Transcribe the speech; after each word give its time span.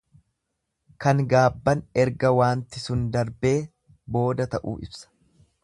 Kan 1.03 1.19
gaabban 1.33 1.83
erga 2.03 2.33
waanti 2.39 2.83
sun 2.87 3.05
darbee 3.17 3.55
booda 4.17 4.49
ta'uu 4.57 4.75
ibsa. 4.89 5.09